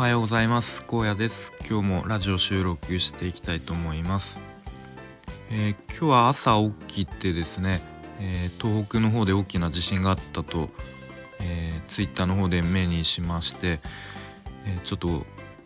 [0.00, 0.82] はようございます。
[0.90, 1.52] 荒野です。
[1.68, 4.38] 今日もラジオ収録していきたいと思います、
[5.50, 6.52] えー、今日は朝
[6.88, 7.82] 起きてですね、
[8.18, 10.70] えー、東北の方で大きな地震があったと、
[11.42, 13.78] えー、ツイッターの方で目にしまして、
[14.64, 15.24] えちょっとこ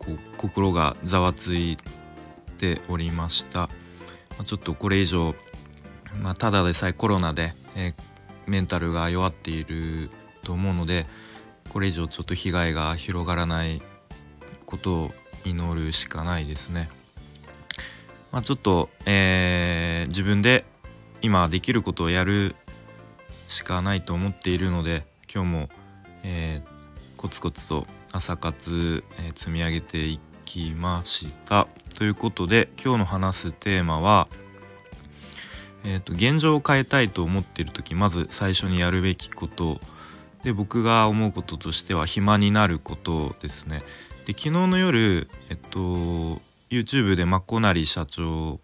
[0.09, 1.79] う心がざわつい
[2.59, 3.71] ておりました、
[4.37, 5.37] ま、ちょっとこれ以上
[6.21, 7.95] まあ、ただでさえコロナで、え
[8.49, 10.11] メンタルが弱っている
[10.43, 11.07] と思うので
[11.73, 13.81] これ以上ちょっと被害が広がらない
[14.75, 15.15] ことを
[15.45, 16.89] 祈るしかないですね。
[18.33, 20.65] まあ、ちょっと、えー、自分で
[21.23, 22.57] 今できることをやる
[23.49, 25.69] しかないと思っているので今日も、
[26.25, 31.69] えー、コツコツと朝活、えー、積み上げていきました。
[31.97, 34.27] ということで今日の話すテーマは、
[35.85, 39.79] えーと、現状を変えたいと思っている時まず最初にやるべきこと
[40.43, 43.85] で僕が思うこととしては暇になることですね。
[44.27, 45.79] で昨日の夜、えっと、
[46.71, 48.61] YouTube でマコナリ社長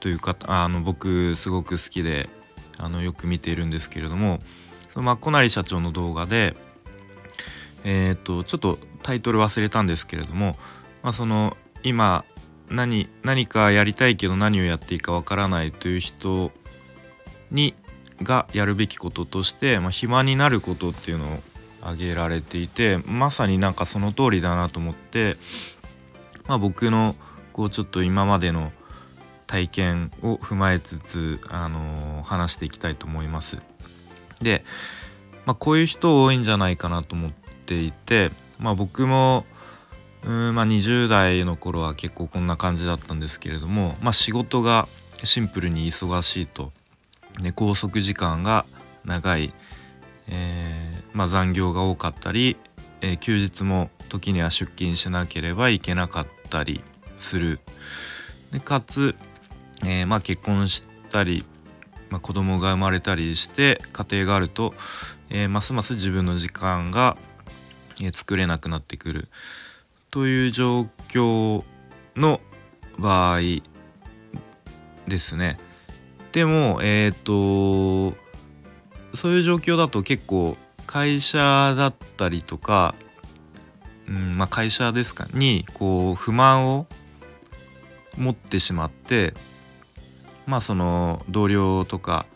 [0.00, 2.28] というかあの僕すごく好きで
[2.78, 4.40] あのよく見ているんですけれども
[4.90, 6.56] そのマコナリ社長の動画で
[7.84, 10.56] えー、っとちょっとタイトル忘れたんですけれども、
[11.02, 12.24] まあ、その今
[12.68, 16.50] 何何かやりたいけど何をやっていいかわからないという人
[17.50, 17.74] に
[18.22, 21.40] がやるべきこととして、まあ、暇になることっていうのを
[21.80, 25.36] 挙げられていてまさになんかその通りだなと思って、
[26.46, 27.16] まあ、僕の
[27.52, 28.72] こうちょっと今までの
[29.46, 33.58] 体験を踏まえつつ、あのー、話していきたいと思います。
[34.40, 34.64] で、
[35.44, 37.30] まあ、こういう人多いんじゃないかなと思っ
[37.66, 39.44] ていて、まあ、僕も
[40.24, 44.86] うんまあ、20代の頃は結構こんな感じだったんですけれども、まあ、仕事が
[45.24, 46.72] シンプルに忙しいと、
[47.54, 48.66] 拘束時間が
[49.04, 49.52] 長い、
[50.30, 52.56] えー、まあ、残業が多かったり、
[53.00, 56.82] えー、休日も時には出勤しなければいけなかったり
[57.18, 57.60] する
[58.52, 59.14] でかつ、
[59.84, 61.44] えー、まあ、結婚したり、
[62.08, 64.74] まあ、子供が生まれたりして家庭があると、
[65.28, 67.16] えますます自分の時間が、
[68.02, 69.28] え作れなくなってくる。
[70.10, 71.62] という状況
[72.16, 72.40] の
[72.98, 73.40] 場合
[75.06, 75.58] ですね。
[76.32, 78.16] でもえっ、ー、と
[79.14, 80.56] そういう状況だと結構
[80.86, 81.38] 会社
[81.76, 82.94] だったりとか、
[84.08, 86.86] うんまあ、会社ですかにこう不満を
[88.16, 89.34] 持ってしまって
[90.46, 92.26] まあその同僚とか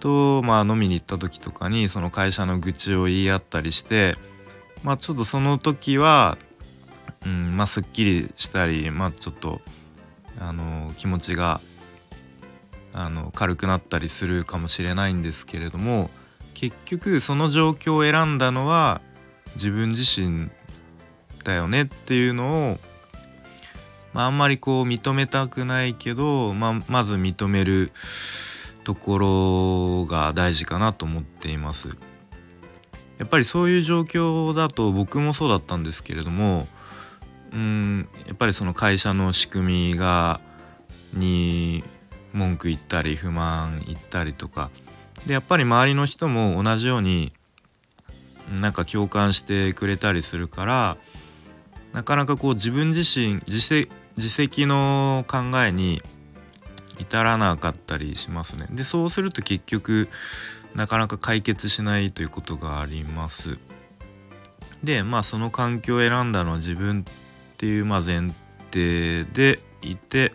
[0.00, 4.16] とまあ飲みに行った時とかにその会社の愚痴を言い合ったりして
[4.82, 6.38] まあちょっとその時は
[7.26, 9.60] うんまあ、すっきりしたり、まあ、ちょっと
[10.38, 11.60] あの気持ちが
[12.94, 16.10] あの軽くなったりするかもしれないんですけれども
[16.54, 19.00] 結局その状況を選んだのは
[19.56, 20.48] 自分自身
[21.42, 22.78] だよねっていうのを、
[24.12, 27.90] まあ、あんまりこう認めたくないけど、まあ、まず認める
[28.84, 31.88] ところが大事かなと思っています。
[33.18, 36.66] やっぱりそういう状況だと僕もそうだったんですけれども
[37.52, 40.40] うんやっぱりその会社の仕組みが
[41.12, 41.84] に
[42.34, 44.70] 文句言ったり不満言ったりとか
[45.26, 47.32] でやっぱり周りの人も同じように
[48.60, 50.96] なんか共感してくれたりするから
[51.92, 56.02] なかなかこう自分自身自責自責の考えに
[56.98, 58.66] 至らなかったりしますね。
[58.70, 60.08] でそうすると結局
[60.74, 63.58] なかなか解決しないということがあります。
[64.82, 67.12] でまあその環境を選んだのは自分っ
[67.56, 68.30] ていうまあ前
[68.70, 70.32] 提でいて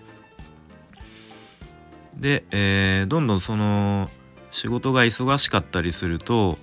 [2.19, 4.09] で、えー、どんどんその
[4.51, 6.57] 仕事が忙しかったりすると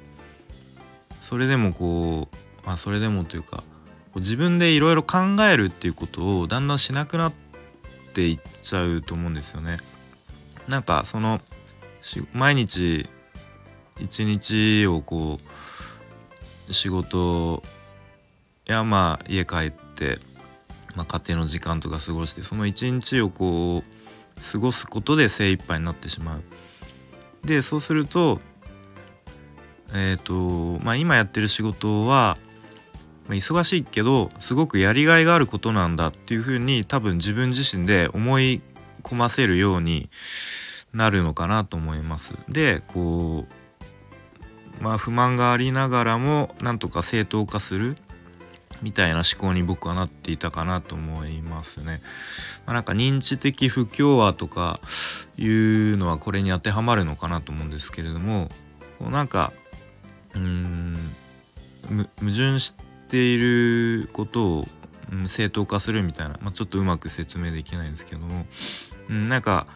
[1.23, 3.63] それでもこうまあそれでもというか
[4.17, 5.19] 自分でいろいろ考
[5.51, 7.35] えるっていうことをだんだんしなくなっ
[8.15, 9.77] ていっちゃうと思うんですよね。
[10.69, 11.41] なんかその
[12.33, 13.09] 毎日
[14.01, 15.39] 一日をこ
[16.69, 17.63] う仕事
[18.65, 20.19] やまあ家帰って
[20.97, 24.06] まあ、家庭の時間とか過ごしてその一日をこう
[24.41, 26.43] 過ごすことで精一杯になってしまう。
[27.47, 28.41] でそうすると
[29.93, 32.39] えっ、ー、とまあ今やってる仕事は、
[33.29, 38.61] まあ、忙しいけどすごくやりがいがあることなんだっていうふうに多分自分自身で思い
[39.03, 40.11] 込ませるように
[40.93, 42.35] なるのかなと思います。
[42.49, 43.47] でこ
[44.81, 47.97] うまあ不満がありながらもなんとか正当化する
[48.83, 52.01] みたいな思考に僕はなっていたかなと思いますね。
[52.67, 54.81] まあ、なんか認知的不協和とか
[55.39, 58.49] いうのはこれに当てはまるのかなと思うんですけれども
[59.01, 59.53] なんか
[60.35, 60.97] うん
[61.89, 62.75] 矛盾し
[63.09, 64.65] ていることを、
[65.29, 68.45] 正当化するみたいな、まあ、ちょっとうまく説明できないんですけども、
[69.09, 69.69] うん、なんか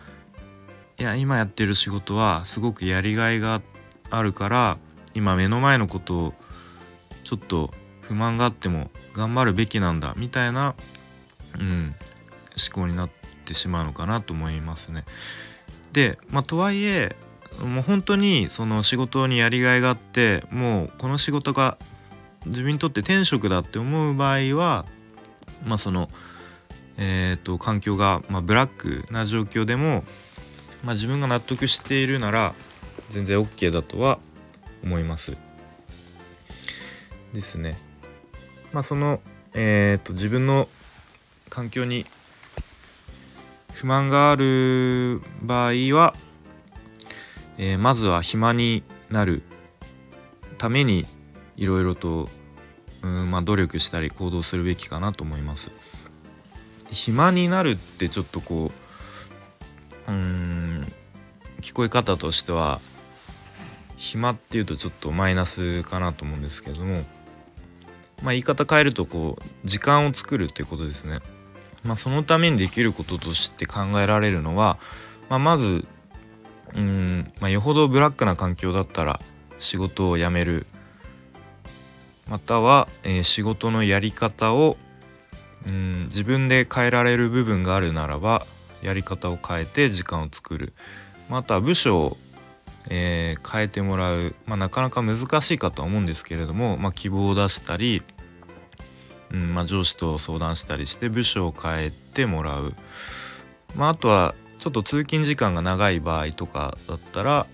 [0.99, 3.63] いや今やってる仕事はすごくやりがいが
[4.11, 4.77] あるから
[5.15, 6.35] 今目の前のことを
[7.23, 7.71] ちょっと
[8.11, 10.75] 不満があっても頑張るべきなんだみたいな、
[11.61, 11.95] うん、
[12.73, 13.11] 思考になっ
[13.45, 15.05] てしまうのかなと思いますね。
[15.93, 17.15] で、まあ、とはいえ
[17.61, 21.79] もう本当にその仕事にやりがいがあってもうこの仕事が
[22.47, 24.87] 自分にとって天職だって思う場合は
[25.65, 26.11] まあその
[27.03, 30.05] えーと、環境が、まあ、ブラックな状況でも、
[30.85, 32.55] まあ、自分が納得しているなら
[33.09, 34.19] 全然 OK だとは
[34.85, 35.35] 思います。
[37.33, 37.90] ですね。
[38.73, 39.21] まあその、
[39.55, 40.69] えーと、自分の
[41.49, 42.07] 環境に
[43.73, 46.15] 不満がある場合は、
[47.59, 49.43] えー、まずは暇になる
[50.59, 51.07] ために
[51.57, 52.29] いろいろと
[53.03, 55.71] うん、まあ、努力したり行動するべきかなと思います。
[56.91, 58.73] 暇になるってちょっとこ
[60.07, 60.93] ううん
[61.61, 62.81] 聞こえ方としては
[63.97, 67.05] 暇っていうとちょっとマイナスかなと思うんですけども
[68.23, 71.19] まあ言い方変えるとこう時間を作るっていうことですね。
[71.85, 74.79] まあ、そのためにできることとして考えられるのは、
[75.31, 75.87] まあ、まず
[76.77, 79.21] うん、まあ、よほどブラックな環境だったら
[79.59, 80.67] 仕事を辞める
[82.29, 84.77] または、えー、仕事のやり方を
[85.67, 88.47] うん自分で変えられる部分があるならば
[88.83, 90.73] やり方を変えて時間を作る
[91.29, 92.17] また部署を、
[92.91, 98.03] えー、変えてもらう、まあ、なかなか難しいかとは思うんですけれども、まあ、希望を出したり、
[99.31, 102.75] うんまあ、上司と相談したりして部署を変えてもらう、
[103.77, 107.47] まあ、あとはちょっと通勤時間が長い場合とかだったら、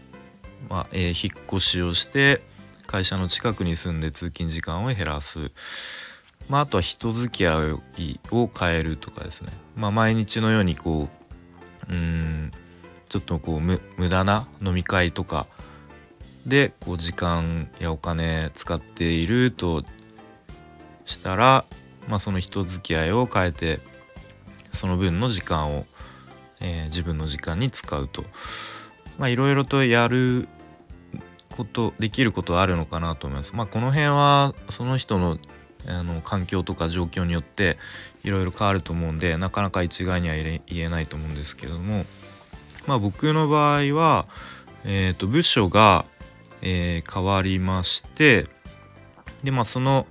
[0.70, 2.40] まあえー、引っ越しをして
[2.86, 5.50] 会社の近くに住んで通勤時間を減らす。
[6.48, 11.08] まあ、あとは人付き合いを変えるとかですね、まあ、毎日のようにこ
[11.90, 12.52] ううん
[13.08, 15.46] ちょっとこう無駄な飲み会とか。
[16.46, 19.82] でこう時間やお金使っていると
[21.04, 21.64] したら、
[22.06, 23.80] まあ、その人付き合いを変えて
[24.72, 25.86] その分の時間を、
[26.60, 28.24] えー、自分の時間に使うと。
[29.28, 30.46] いろいろとやる
[31.56, 33.56] ことできることはあるのかなと思います。
[33.56, 35.38] まあ、この辺はその人の
[35.88, 37.78] あの環境とか状況によって
[38.24, 42.04] いろいろ変わると思うんでなかなか一概には言えないと思うんですけれども。
[42.86, 44.26] まあ僕の場合は、
[44.84, 46.04] えー、と部署が、
[46.62, 48.46] えー、変わりまして
[49.42, 50.06] でまあその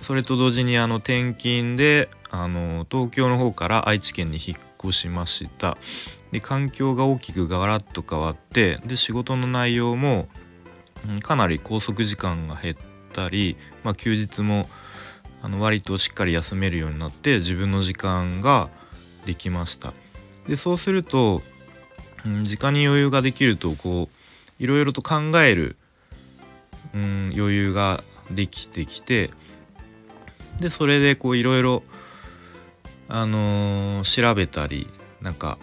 [0.00, 5.76] それと同時にあの転勤であの東京の方から愛知県に引っ越しました。
[6.32, 10.28] で環境が大きくガラッと変わってで仕事の内容も
[11.22, 12.76] かなり拘束時間が減っ
[13.12, 14.68] たり、まあ、休日も
[15.42, 18.68] あの割としっかり休めるようになって自分の時間が
[19.26, 19.92] できました。
[20.46, 21.42] でそうすると、
[22.26, 25.76] うん、時間に余裕ができるとこういろいろと考える、
[26.94, 29.30] うん、余裕ができてきて
[30.60, 31.82] でそれでこういろいろ
[33.08, 34.88] あのー、調べたり
[35.20, 35.58] なんか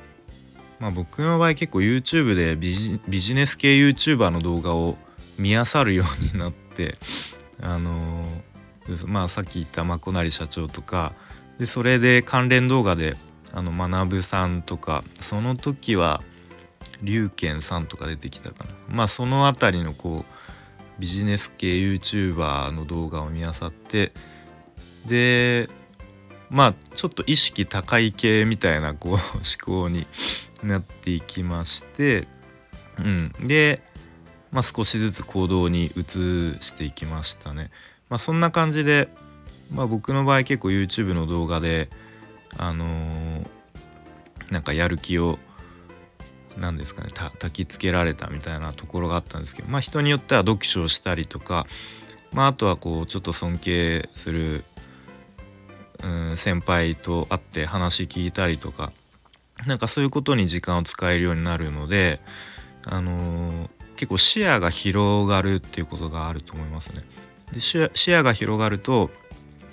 [0.79, 4.97] まあ僕の場合結構 YouTube でビジビジネス系 YouTuber の動画を
[5.37, 6.95] 見漁るようになって
[7.61, 11.13] あのー、まあさっき言ったまこなり社長とか
[11.59, 13.15] でそれで関連動画で
[13.53, 16.21] あの学さんとかその時は
[17.01, 24.11] 龍賢さんとか出てきたかなまあその辺りのこうビジネス系 YouTuber の動画を見漁って
[25.05, 25.69] で
[26.49, 29.19] まあちょっと意識高い系みたいなこう思
[29.63, 30.07] 考に
[30.63, 32.27] なっていきまして
[32.97, 33.81] うんで
[34.51, 36.01] まあ、少しずつ行動に移
[36.61, 37.69] していきましたね。
[38.09, 39.09] まあ、そんな感じで、
[39.73, 41.89] まあ、僕の場合結構 YouTube の動画で
[42.57, 43.47] あのー、
[44.51, 45.37] なんかやる気を
[46.57, 51.67] 何ですかね焚きつけられたみたいなところがあったんですけど、まあ、人によっては読書をしたりとか、
[52.33, 54.63] まあ、あとはこうちょっと尊敬する、
[56.03, 58.91] うん、先輩と会って話聞いたりとか
[59.65, 62.19] なんかそういうことに時間を使えるようになるので、
[62.85, 67.03] あのー、結構視野が広がるっていうことがあると思いますね。
[67.51, 69.09] で視野が広がると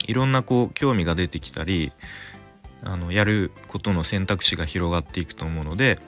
[0.06, 1.92] いろんなこう興味が出てきたり
[2.84, 5.98] あのやることの選択肢が広がっていくと思うので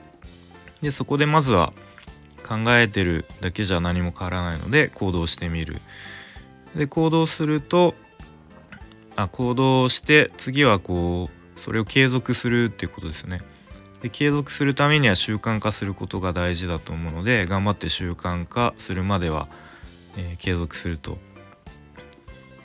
[0.82, 1.72] でそこでまずは
[2.46, 5.76] 考えてるだけじゃ何も変わらないので行動してみる。
[6.76, 7.94] で行動すると
[9.16, 13.40] あ行動して次はこうそれを継続するっていうことですね。
[14.02, 19.48] で継続するためには習慣化することが大事だと思うので頑張って習慣化するまでは、
[20.18, 21.16] えー、継続すると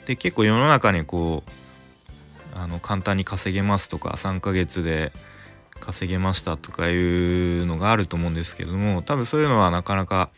[0.04, 5.12] で結構世の中にこうあの簡単に稼げますとか3ヶ月で
[5.82, 10.30] 稼げましたとかいうのがあると思うんですけども多分そういうのはなかなか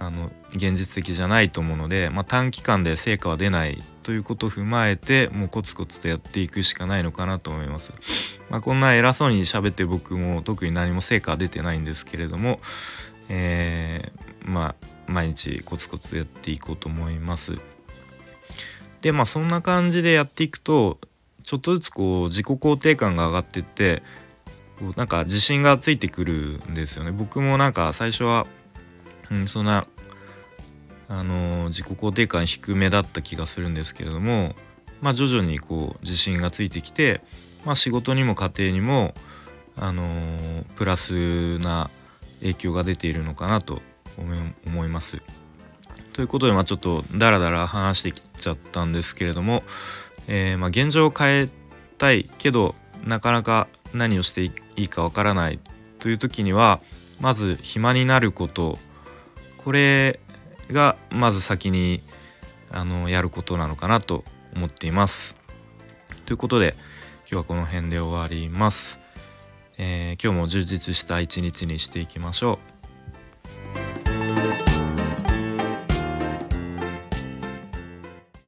[0.00, 7.92] あの現実的じゃないと思うので、まあ、短期間で成果は出ないということを踏まえてもうコツコツとやっていくしかないのかなと思います。
[8.48, 12.60] まあ、こんな偉そうに喋って僕も特に何も成果は出てないんですけれども、
[13.28, 17.56] えー、まあ毎日コツコツやっていこうと思います。
[19.00, 20.98] でまあそんな感じでやっていくと
[21.42, 24.02] ちょっとずつこう自己肯定感が上がってって
[24.96, 27.12] なんか自信がついてくるんですよね。
[27.12, 28.46] 僕もなんか最初は
[29.30, 29.86] うん、そんな
[31.08, 34.54] あの自己肯定感低めだった気がするんですけれども、
[35.00, 37.22] まあ、徐々にこう自信がついてきて、
[37.64, 39.14] まあ、仕事にも家庭にも、
[39.80, 41.88] あのプラスな
[42.40, 43.80] 影響が出ているのかなと
[44.66, 45.22] 思います。
[46.12, 49.62] ということで、まあ、ちょっとダラダラ話してきちゃったんですけれども、
[50.26, 51.48] えー、ま、現状を変え
[51.96, 55.58] たいけどなかなか何をしていいいかわからない
[55.98, 56.80] という時には
[57.20, 58.78] まず暇になること
[59.58, 60.20] これ
[60.70, 62.00] がまず先に
[62.70, 65.36] あのやることなのかなと思っています。
[66.26, 66.74] ということで
[67.20, 69.00] 今日はこの辺で終わります。
[69.78, 72.77] えー、今日も充実した一日にしていきましょう。